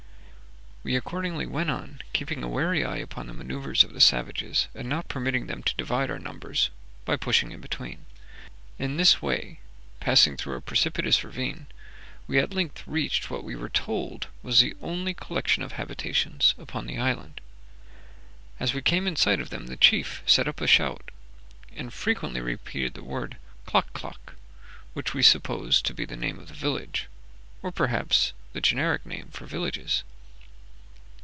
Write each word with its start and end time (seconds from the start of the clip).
We 0.83 0.95
accordingly 0.95 1.45
went 1.45 1.69
on, 1.69 2.01
keeping 2.11 2.41
a 2.41 2.47
wary 2.47 2.83
eye 2.83 2.95
upon 2.97 3.27
the 3.27 3.35
manoeuvres 3.35 3.83
of 3.83 3.93
the 3.93 4.01
savages, 4.01 4.67
and 4.73 4.89
not 4.89 5.07
permitting 5.07 5.45
them 5.45 5.61
to 5.61 5.75
divide 5.75 6.09
our 6.09 6.17
numbers 6.17 6.71
by 7.05 7.17
pushing 7.17 7.51
in 7.51 7.61
between. 7.61 8.05
In 8.79 8.97
this 8.97 9.21
way, 9.21 9.59
passing 9.99 10.37
through 10.37 10.55
a 10.55 10.61
precipitous 10.61 11.23
ravine, 11.23 11.67
we 12.25 12.39
at 12.39 12.51
length 12.55 12.81
reached 12.87 13.29
what 13.29 13.43
we 13.43 13.55
were 13.55 13.69
told 13.69 14.25
was 14.41 14.59
the 14.59 14.75
only 14.81 15.13
collection 15.13 15.61
of 15.61 15.73
habitations 15.73 16.55
upon 16.57 16.87
the 16.87 16.97
island. 16.97 17.41
As 18.59 18.73
we 18.73 18.81
came 18.81 19.05
in 19.05 19.15
sight 19.15 19.39
of 19.39 19.51
them, 19.51 19.67
the 19.67 19.77
chief 19.77 20.23
set 20.25 20.47
up 20.47 20.59
a 20.61 20.65
shout, 20.65 21.11
and 21.75 21.93
frequently 21.93 22.41
repeated 22.41 22.95
the 22.95 23.03
word 23.03 23.37
Klock 23.67 23.93
klock, 23.93 24.33
which 24.93 25.13
we 25.13 25.21
supposed 25.21 25.85
to 25.85 25.93
be 25.93 26.05
the 26.05 26.17
name 26.17 26.39
of 26.39 26.47
the 26.47 26.55
village, 26.55 27.07
or 27.61 27.71
perhaps 27.71 28.33
the 28.53 28.61
generic 28.61 29.05
name 29.05 29.27
for 29.31 29.45
villages. 29.45 30.03